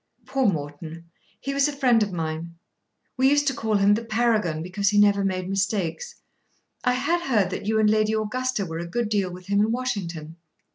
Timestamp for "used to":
3.29-3.53